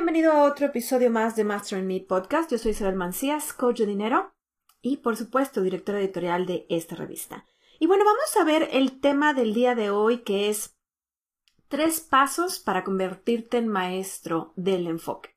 [0.00, 2.50] Bienvenido a otro episodio más de Master in Me Podcast.
[2.50, 4.32] Yo soy Isabel Mancías, coach de dinero
[4.80, 7.44] y, por supuesto, directora editorial de esta revista.
[7.78, 10.74] Y bueno, vamos a ver el tema del día de hoy que es
[11.68, 15.36] tres pasos para convertirte en maestro del enfoque.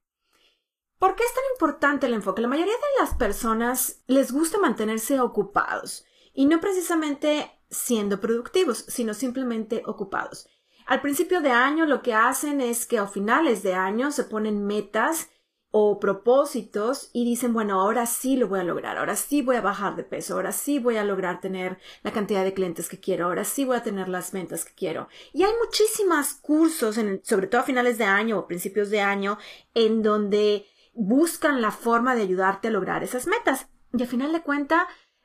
[0.98, 2.42] ¿Por qué es tan importante el enfoque?
[2.42, 9.14] La mayoría de las personas les gusta mantenerse ocupados y no precisamente siendo productivos, sino
[9.14, 10.48] simplemente ocupados.
[10.86, 14.66] Al principio de año lo que hacen es que a finales de año se ponen
[14.66, 15.30] metas
[15.76, 19.62] o propósitos y dicen, bueno, ahora sí lo voy a lograr, ahora sí voy a
[19.62, 23.26] bajar de peso, ahora sí voy a lograr tener la cantidad de clientes que quiero,
[23.26, 25.08] ahora sí voy a tener las ventas que quiero.
[25.34, 29.40] Y hay muchísimos cursos, sobre todo a finales de año o principios de año,
[29.74, 33.68] en donde buscan la forma de ayudarte a lograr esas metas.
[33.94, 34.84] Y al final de cuentas,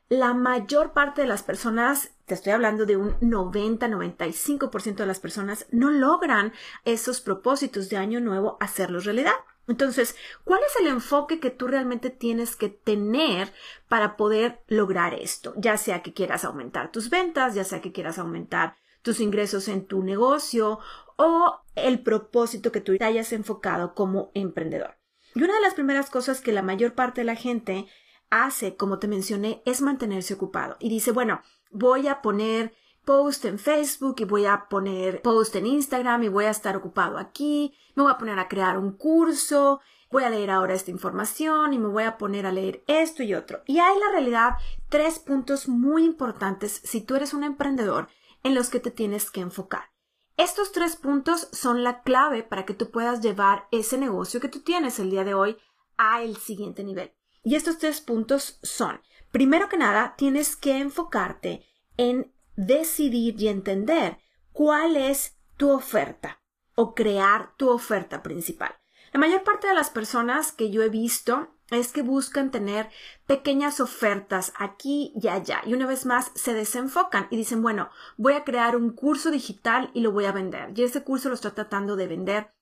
[0.08, 5.66] la mayor parte de las personas, te estoy hablando de un 90-95% de las personas,
[5.70, 6.52] no logran
[6.84, 9.34] esos propósitos de año nuevo hacerlos realidad.
[9.66, 13.52] Entonces, ¿cuál es el enfoque que tú realmente tienes que tener
[13.86, 15.52] para poder lograr esto?
[15.58, 19.84] Ya sea que quieras aumentar tus ventas, ya sea que quieras aumentar tus ingresos en
[19.84, 20.78] tu negocio
[21.16, 24.96] o el propósito que tú te hayas enfocado como emprendedor.
[25.34, 27.86] Y una de las primeras cosas que la mayor parte de la gente
[28.30, 30.76] hace, como te mencioné, es mantenerse ocupado.
[30.80, 31.40] Y dice, bueno,
[31.70, 36.44] voy a poner post en Facebook y voy a poner post en Instagram y voy
[36.44, 40.50] a estar ocupado aquí, me voy a poner a crear un curso, voy a leer
[40.50, 43.62] ahora esta información y me voy a poner a leer esto y otro.
[43.66, 44.56] Y hay la realidad
[44.88, 48.08] tres puntos muy importantes si tú eres un emprendedor
[48.42, 49.90] en los que te tienes que enfocar.
[50.36, 54.60] Estos tres puntos son la clave para que tú puedas llevar ese negocio que tú
[54.60, 55.56] tienes el día de hoy
[55.96, 57.12] a el siguiente nivel.
[57.42, 59.00] Y estos tres puntos son,
[59.30, 61.64] primero que nada, tienes que enfocarte
[61.96, 64.18] en decidir y entender
[64.52, 66.40] cuál es tu oferta
[66.74, 68.74] o crear tu oferta principal.
[69.12, 72.88] La mayor parte de las personas que yo he visto es que buscan tener
[73.26, 78.34] pequeñas ofertas aquí y allá y una vez más se desenfocan y dicen, bueno, voy
[78.34, 80.72] a crear un curso digital y lo voy a vender.
[80.74, 82.54] Y ese curso lo estoy tratando de vender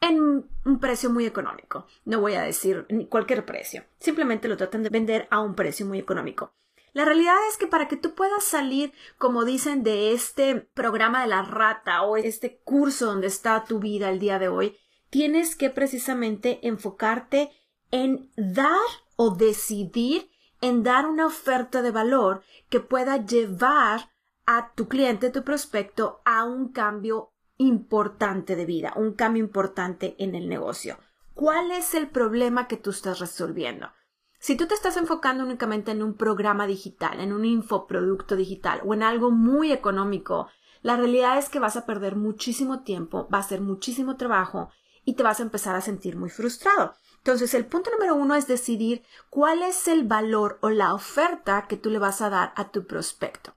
[0.00, 1.86] en un precio muy económico.
[2.04, 5.98] No voy a decir cualquier precio, simplemente lo tratan de vender a un precio muy
[5.98, 6.54] económico.
[6.92, 11.28] La realidad es que para que tú puedas salir, como dicen, de este programa de
[11.28, 14.76] la rata o este curso donde está tu vida el día de hoy,
[15.08, 17.52] tienes que precisamente enfocarte
[17.92, 18.80] en dar
[19.16, 20.30] o decidir
[20.60, 24.10] en dar una oferta de valor que pueda llevar
[24.46, 30.34] a tu cliente, tu prospecto, a un cambio importante de vida, un cambio importante en
[30.34, 30.98] el negocio.
[31.34, 33.90] ¿Cuál es el problema que tú estás resolviendo?
[34.38, 38.94] Si tú te estás enfocando únicamente en un programa digital, en un infoproducto digital o
[38.94, 40.48] en algo muy económico,
[40.80, 44.70] la realidad es que vas a perder muchísimo tiempo, va a ser muchísimo trabajo
[45.04, 46.94] y te vas a empezar a sentir muy frustrado.
[47.18, 51.76] Entonces, el punto número uno es decidir cuál es el valor o la oferta que
[51.76, 53.52] tú le vas a dar a tu prospecto.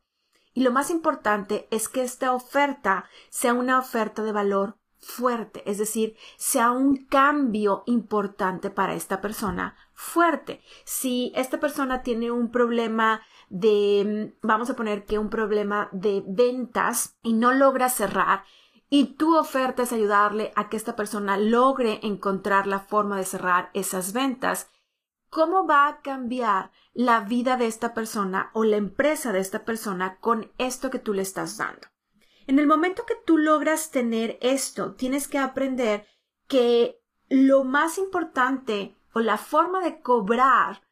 [0.54, 5.78] Y lo más importante es que esta oferta sea una oferta de valor fuerte, es
[5.78, 10.62] decir, sea un cambio importante para esta persona fuerte.
[10.86, 17.18] Si esta persona tiene un problema de, vamos a poner que un problema de ventas
[17.22, 18.44] y no logra cerrar,
[18.90, 23.72] y tu oferta es ayudarle a que esta persona logre encontrar la forma de cerrar
[23.74, 24.70] esas ventas,
[25.34, 30.20] ¿cómo va a cambiar la vida de esta persona o la empresa de esta persona
[30.20, 31.88] con esto que tú le estás dando.
[32.46, 36.06] En el momento que tú logras tener esto, tienes que aprender
[36.48, 40.84] que lo más importante o la forma de cobrar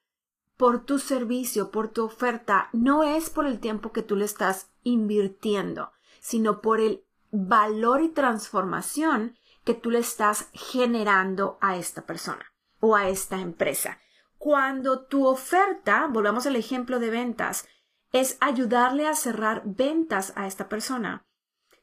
[0.58, 4.72] por tu servicio, por tu oferta, no es por el tiempo que tú le estás
[4.82, 12.46] invirtiendo, sino por el valor y transformación que tú le estás generando a esta persona
[12.80, 14.00] o a esta empresa.
[14.42, 17.68] Cuando tu oferta, volvamos al ejemplo de ventas,
[18.12, 21.28] es ayudarle a cerrar ventas a esta persona.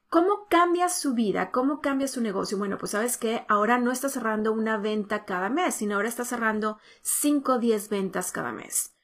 [0.08, 1.52] ¿Cómo cambia su vida?
[1.52, 2.58] ¿Cómo cambia su negocio?
[2.58, 6.24] Bueno, pues sabes que ahora no está cerrando una venta cada mes, sino ahora está
[6.24, 8.96] cerrando 5 o 10 ventas cada mes.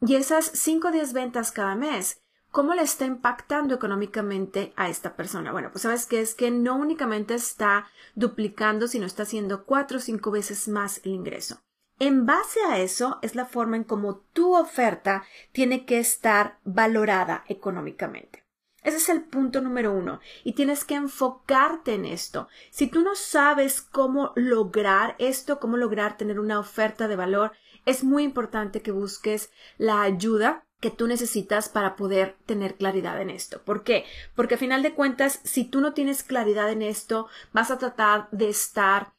[0.00, 5.14] Y esas 5 o 10 ventas cada mes ¿cómo le está impactando económicamente a esta
[5.14, 5.52] persona?
[5.52, 7.86] Bueno, pues sabes que es que no únicamente está
[8.16, 11.60] duplicando, sino está haciendo cuatro o cinco veces más el ingreso.
[11.98, 17.44] En base a eso es la forma en cómo tu oferta tiene que estar valorada
[17.48, 18.44] económicamente.
[18.82, 22.48] Ese es el punto número uno y tienes que enfocarte en esto.
[22.70, 27.52] Si tú no sabes cómo lograr esto, cómo lograr tener una oferta de valor,
[27.86, 33.30] es muy importante que busques la ayuda que tú necesitas para poder tener claridad en
[33.30, 33.62] esto.
[33.64, 34.04] ¿Por qué?
[34.34, 38.28] Porque a final de cuentas, si tú no tienes claridad en esto, vas a tratar
[38.30, 39.15] de estar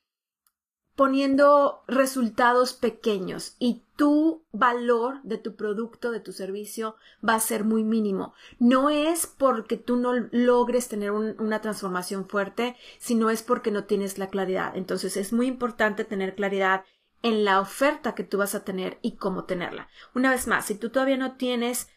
[0.97, 6.95] poniendo resultados pequeños y tu valor de tu producto, de tu servicio
[7.25, 8.33] va a ser muy mínimo.
[8.57, 14.17] No es porque tú no logres tener una transformación fuerte, sino es porque no tienes
[14.17, 14.75] la claridad.
[14.75, 16.83] Entonces es muy importante tener claridad
[17.21, 19.89] en la oferta que tú vas a tener y cómo tenerla.
[20.15, 21.89] Una vez más, si tú todavía no tienes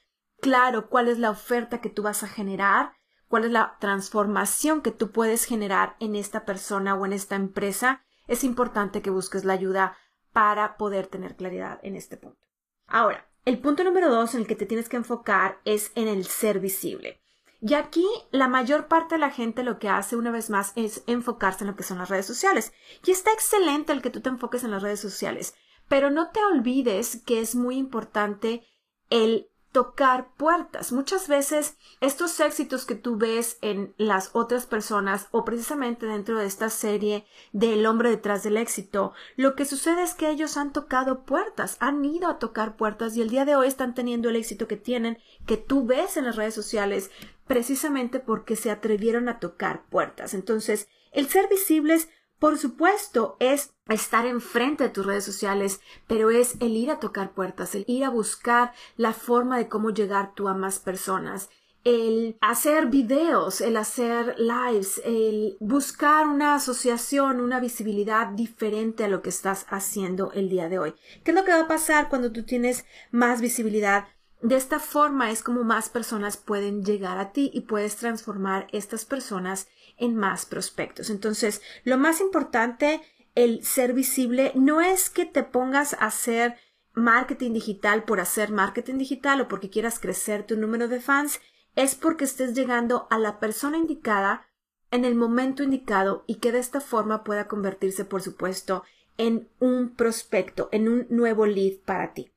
[0.42, 2.92] claro cuál es la oferta que tú vas a generar,
[3.28, 8.04] cuál es la transformación que tú puedes generar en esta persona o en esta empresa,
[8.30, 9.96] es importante que busques la ayuda
[10.32, 12.46] para poder tener claridad en este punto.
[12.86, 16.24] Ahora, el punto número dos en el que te tienes que enfocar es en el
[16.24, 17.20] ser visible.
[17.60, 21.02] Y aquí la mayor parte de la gente lo que hace una vez más es
[21.08, 22.72] enfocarse en lo que son las redes sociales.
[23.04, 25.54] Y está excelente el que tú te enfoques en las redes sociales,
[25.88, 28.64] pero no te olvides que es muy importante
[29.10, 30.92] el tocar puertas.
[30.92, 36.46] Muchas veces estos éxitos que tú ves en las otras personas o precisamente dentro de
[36.46, 41.24] esta serie del hombre detrás del éxito, lo que sucede es que ellos han tocado
[41.24, 44.66] puertas, han ido a tocar puertas y el día de hoy están teniendo el éxito
[44.66, 47.10] que tienen, que tú ves en las redes sociales,
[47.46, 50.34] precisamente porque se atrevieron a tocar puertas.
[50.34, 52.08] Entonces, el ser visibles
[52.40, 57.32] por supuesto, es estar enfrente de tus redes sociales, pero es el ir a tocar
[57.32, 61.50] puertas, el ir a buscar la forma de cómo llegar tú a más personas,
[61.84, 69.20] el hacer videos, el hacer lives, el buscar una asociación, una visibilidad diferente a lo
[69.20, 70.94] que estás haciendo el día de hoy.
[71.22, 74.08] ¿Qué es lo que va a pasar cuando tú tienes más visibilidad?
[74.42, 79.04] De esta forma es como más personas pueden llegar a ti y puedes transformar estas
[79.04, 79.68] personas
[80.00, 81.10] en más prospectos.
[81.10, 83.00] Entonces, lo más importante,
[83.34, 86.56] el ser visible, no es que te pongas a hacer
[86.92, 91.40] marketing digital por hacer marketing digital o porque quieras crecer tu número de fans,
[91.76, 94.46] es porque estés llegando a la persona indicada
[94.90, 98.82] en el momento indicado y que de esta forma pueda convertirse, por supuesto,
[99.18, 102.32] en un prospecto, en un nuevo lead para ti.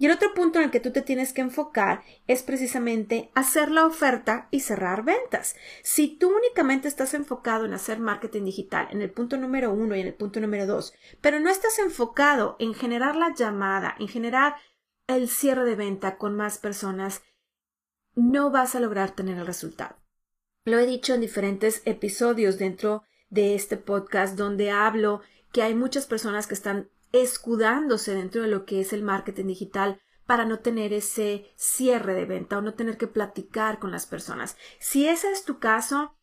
[0.00, 3.70] Y el otro punto en el que tú te tienes que enfocar es precisamente hacer
[3.70, 5.56] la oferta y cerrar ventas.
[5.82, 10.00] Si tú únicamente estás enfocado en hacer marketing digital en el punto número uno y
[10.00, 14.54] en el punto número dos, pero no estás enfocado en generar la llamada, en generar
[15.06, 17.20] el cierre de venta con más personas,
[18.14, 19.96] no vas a lograr tener el resultado.
[20.64, 25.20] Lo he dicho en diferentes episodios dentro de este podcast donde hablo
[25.52, 30.00] que hay muchas personas que están escudándose dentro de lo que es el marketing digital
[30.26, 34.56] para no tener ese cierre de venta o no tener que platicar con las personas.
[34.78, 36.14] Si ese es tu caso,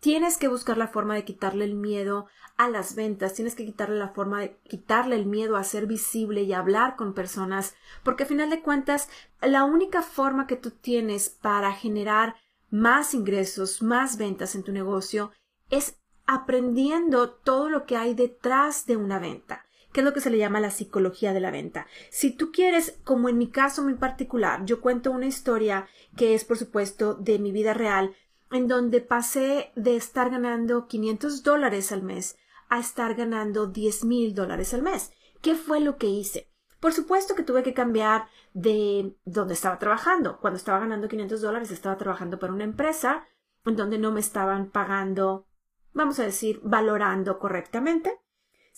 [0.00, 2.26] tienes que buscar la forma de quitarle el miedo
[2.58, 6.42] a las ventas, tienes que quitarle la forma de quitarle el miedo a ser visible
[6.42, 9.08] y hablar con personas, porque a final de cuentas,
[9.40, 12.34] la única forma que tú tienes para generar
[12.68, 15.30] más ingresos, más ventas en tu negocio
[15.70, 15.96] es
[16.26, 19.64] aprendiendo todo lo que hay detrás de una venta
[19.98, 21.88] que es lo que se le llama la psicología de la venta.
[22.08, 26.44] Si tú quieres, como en mi caso muy particular, yo cuento una historia que es,
[26.44, 28.14] por supuesto, de mi vida real,
[28.52, 32.38] en donde pasé de estar ganando 500 dólares al mes
[32.68, 35.10] a estar ganando 10 mil dólares al mes.
[35.42, 36.48] ¿Qué fue lo que hice?
[36.78, 40.38] Por supuesto que tuve que cambiar de donde estaba trabajando.
[40.38, 43.26] Cuando estaba ganando 500 dólares estaba trabajando para una empresa
[43.64, 45.48] en donde no me estaban pagando,
[45.92, 48.16] vamos a decir, valorando correctamente.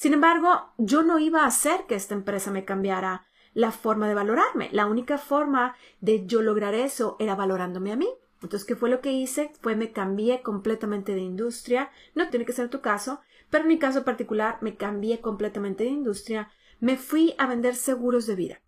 [0.00, 4.14] Sin embargo, yo no iba a hacer que esta empresa me cambiara la forma de
[4.14, 4.70] valorarme.
[4.72, 8.08] La única forma de yo lograr eso era valorándome a mí.
[8.40, 9.52] Entonces, ¿qué fue lo que hice?
[9.60, 11.90] Fue me cambié completamente de industria.
[12.14, 15.90] No tiene que ser tu caso, pero en mi caso particular me cambié completamente de
[15.90, 16.50] industria.
[16.78, 18.62] Me fui a vender seguros de vida.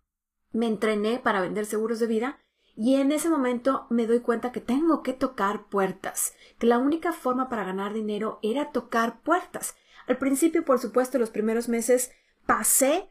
[0.51, 2.37] Me entrené para vender seguros de vida
[2.75, 7.11] y en ese momento me doy cuenta que tengo que tocar puertas, que la única
[7.11, 9.75] forma para ganar dinero era tocar puertas.
[10.07, 12.11] Al principio, por supuesto, los primeros meses
[12.45, 13.09] pasé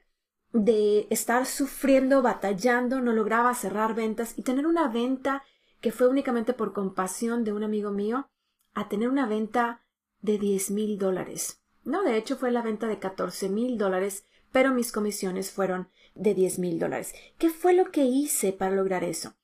[0.52, 5.42] de estar sufriendo, batallando, no lograba cerrar ventas y tener una venta
[5.80, 8.28] que fue únicamente por compasión de un amigo mío,
[8.74, 9.82] a tener una venta
[10.20, 11.62] de diez mil dólares.
[11.84, 16.34] No, de hecho fue la venta de catorce mil dólares, pero mis comisiones fueron de
[16.34, 17.14] diez mil dólares.
[17.38, 19.34] ¿Qué fue lo que hice para lograr eso?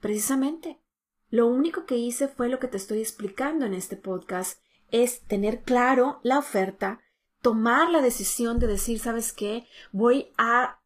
[0.00, 0.80] Precisamente
[1.30, 4.60] Lo único que hice fue lo que te estoy explicando en este podcast,
[4.92, 7.00] es tener claro la oferta,
[7.42, 9.66] tomar la decisión de decir, ¿sabes qué?
[9.92, 10.80] Voy a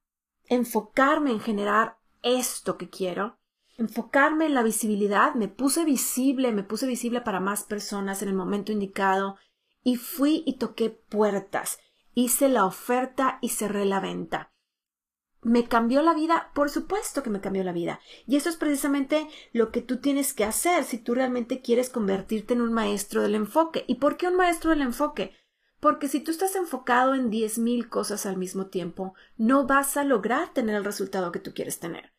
[0.47, 3.39] enfocarme en generar esto que quiero,
[3.77, 8.35] enfocarme en la visibilidad, me puse visible, me puse visible para más personas en el
[8.35, 9.37] momento indicado
[9.83, 11.79] y fui y toqué puertas,
[12.15, 14.54] hice la oferta y cerré la venta.
[15.45, 16.51] ¿Me cambió la vida?
[16.55, 18.01] Por supuesto que me cambió la vida.
[18.27, 22.55] Y eso es precisamente lo que tú tienes que hacer si tú realmente quieres convertirte
[22.55, 23.85] en un maestro del enfoque.
[23.87, 25.35] ¿Y por qué un maestro del enfoque?
[25.81, 30.05] Porque si tú estás enfocado en diez mil cosas al mismo tiempo, no vas a
[30.05, 32.15] lograr tener el resultado que tú quieres tener.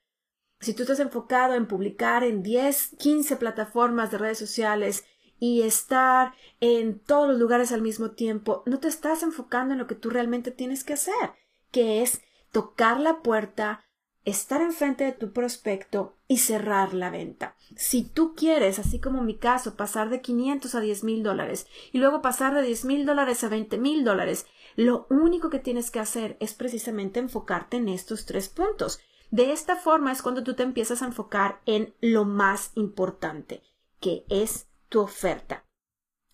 [0.60, 5.04] Si tú estás enfocado en publicar en 10, 15 plataformas de redes sociales
[5.40, 9.88] y estar en todos los lugares al mismo tiempo, no te estás enfocando en lo
[9.88, 11.34] que tú realmente tienes que hacer,
[11.72, 12.22] que es
[12.56, 13.84] tocar la puerta,
[14.24, 17.58] estar enfrente de tu prospecto y cerrar la venta.
[17.76, 21.68] Si tú quieres, así como en mi caso, pasar de 500 a 10 mil dólares
[21.92, 24.46] y luego pasar de 10 mil dólares a 20 mil dólares,
[24.78, 29.02] lo único que tienes que hacer es precisamente enfocarte en estos tres puntos.
[29.32, 33.64] De esta forma es cuando tú te empiezas a enfocar en lo más importante,
[34.00, 35.66] que es tu oferta.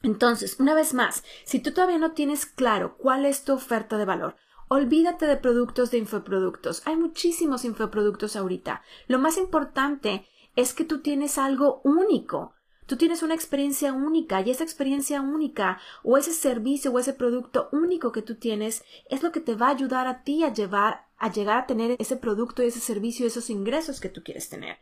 [0.03, 4.05] Entonces, una vez más, si tú todavía no tienes claro cuál es tu oferta de
[4.05, 4.35] valor,
[4.73, 6.81] Olvídate de productos de infoproductos.
[6.85, 8.81] Hay muchísimos infoproductos ahorita.
[9.09, 10.25] Lo más importante
[10.55, 12.53] es que tú tienes algo único.
[12.85, 17.67] Tú tienes una experiencia única y esa experiencia única o ese servicio o ese producto
[17.73, 21.05] único que tú tienes es lo que te va a ayudar a ti a llevar
[21.17, 24.77] a llegar a tener ese producto y ese servicio esos ingresos que tú quieres tener.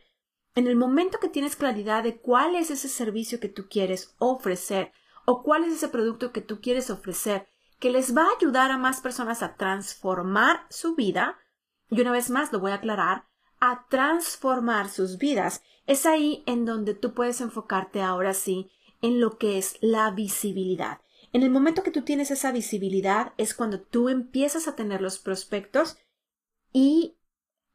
[0.54, 4.92] En el momento que tienes claridad de cuál es ese servicio que tú quieres ofrecer
[5.26, 7.48] o cuál es ese producto que tú quieres ofrecer
[7.80, 11.38] que les va a ayudar a más personas a transformar su vida,
[11.88, 13.24] y una vez más lo voy a aclarar,
[13.58, 15.62] a transformar sus vidas.
[15.86, 18.70] Es ahí en donde tú puedes enfocarte ahora sí
[19.02, 21.00] en lo que es la visibilidad.
[21.32, 25.18] En el momento que tú tienes esa visibilidad es cuando tú empiezas a tener los
[25.18, 25.96] prospectos
[26.72, 27.16] y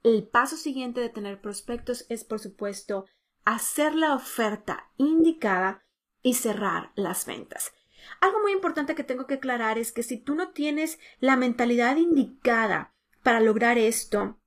[0.03, 3.05] el paso siguiente de tener prospectos es, por supuesto,
[3.43, 5.83] hacer la oferta indicada
[6.21, 7.73] y cerrar las ventas.
[8.21, 11.97] Algo muy importante que tengo que aclarar es que si tú no tienes la mentalidad
[11.97, 12.93] indicada
[13.23, 14.39] para lograr esto,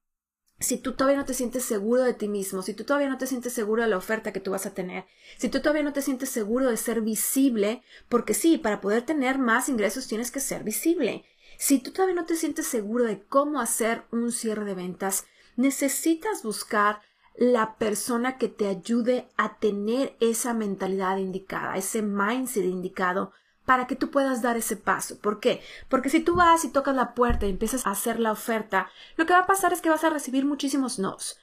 [0.61, 3.27] si tú todavía no te sientes seguro de ti mismo, si tú todavía no te
[3.27, 5.05] sientes seguro de la oferta que tú vas a tener,
[5.37, 9.39] si tú todavía no te sientes seguro de ser visible, porque sí, para poder tener
[9.39, 11.25] más ingresos tienes que ser visible.
[11.59, 16.43] Si tú todavía no te sientes seguro de cómo hacer un cierre de ventas, necesitas
[16.43, 17.03] buscar
[17.37, 23.33] la persona que te ayude a tener esa mentalidad indicada, ese mindset indicado
[23.69, 25.19] para que tú puedas dar ese paso.
[25.19, 25.61] ¿Por qué?
[25.91, 29.27] Porque si tú vas y tocas la puerta y empiezas a hacer la oferta, lo
[29.27, 31.39] que va a pasar es que vas a recibir muchísimos nos.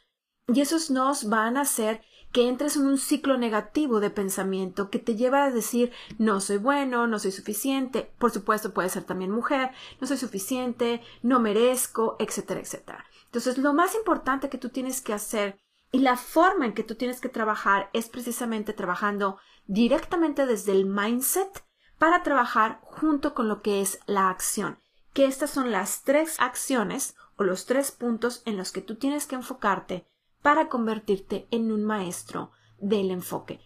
[0.48, 2.02] Y esos nos van a hacer
[2.32, 6.58] que entres en un ciclo negativo de pensamiento que te lleva a decir no soy
[6.58, 9.70] bueno, no soy suficiente, por supuesto puede ser también mujer,
[10.02, 13.06] no soy suficiente, no merezco, etcétera, etcétera.
[13.26, 15.60] Entonces lo más importante que tú tienes que hacer
[15.92, 20.88] y la forma en que tú tienes que trabajar es precisamente trabajando directamente desde el
[20.88, 21.65] mindset
[21.98, 24.80] para trabajar junto con lo que es la acción,
[25.14, 29.28] que estas son las tres acciones o los tres puntos en los que tú tienes
[29.28, 30.06] que enfocarte
[30.42, 33.60] para convertirte en un maestro del enfoque.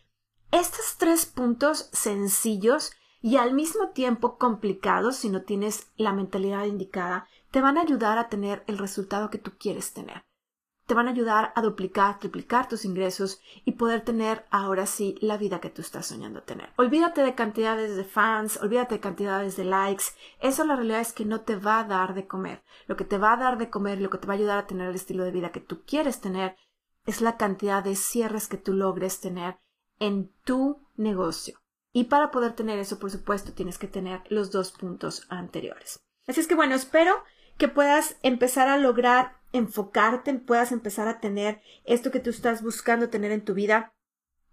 [0.52, 7.28] Estos tres puntos sencillos y al mismo tiempo complicados si no tienes la mentalidad indicada,
[7.52, 10.24] te van a ayudar a tener el resultado que tú quieres tener
[10.90, 15.38] te van a ayudar a duplicar, triplicar tus ingresos y poder tener ahora sí la
[15.38, 16.72] vida que tú estás soñando tener.
[16.78, 20.06] Olvídate de cantidades de fans, olvídate de cantidades de likes.
[20.40, 22.64] Eso la realidad es que no te va a dar de comer.
[22.88, 24.66] Lo que te va a dar de comer, lo que te va a ayudar a
[24.66, 26.56] tener el estilo de vida que tú quieres tener,
[27.06, 29.60] es la cantidad de cierres que tú logres tener
[30.00, 31.60] en tu negocio.
[31.94, 36.00] Y para poder tener eso, por supuesto, tienes que tener los dos puntos anteriores.
[36.26, 37.14] Así es que bueno, espero
[37.60, 43.10] que puedas empezar a lograr enfocarte, puedas empezar a tener esto que tú estás buscando
[43.10, 43.94] tener en tu vida,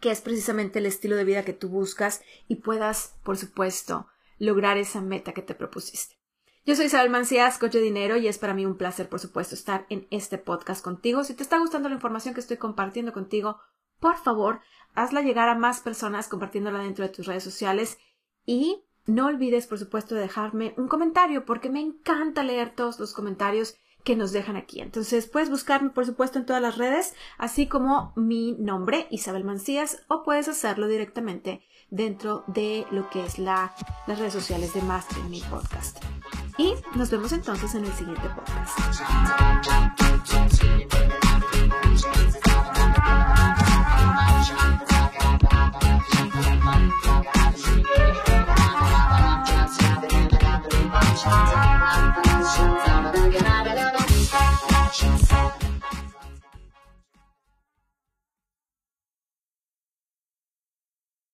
[0.00, 4.08] que es precisamente el estilo de vida que tú buscas y puedas, por supuesto,
[4.38, 6.16] lograr esa meta que te propusiste.
[6.64, 9.54] Yo soy Isabel Mancías, coach de dinero, y es para mí un placer, por supuesto,
[9.54, 11.22] estar en este podcast contigo.
[11.22, 13.60] Si te está gustando la información que estoy compartiendo contigo,
[14.00, 14.62] por favor,
[14.96, 17.98] hazla llegar a más personas compartiéndola dentro de tus redes sociales
[18.44, 23.12] y no olvides, por supuesto, de dejarme un comentario porque me encanta leer todos los
[23.12, 24.80] comentarios que nos dejan aquí.
[24.80, 30.04] Entonces puedes buscarme, por supuesto, en todas las redes, así como mi nombre, Isabel Mancías,
[30.08, 33.75] o puedes hacerlo directamente dentro de lo que es la,
[34.06, 36.02] las redes sociales de Master Mi Podcast.
[36.56, 38.78] Y nos vemos entonces en el siguiente podcast.
[51.28, 51.75] Thank you.